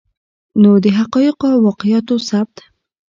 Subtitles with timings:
[0.61, 2.55] نو د حقایقو او واقعاتو ثبت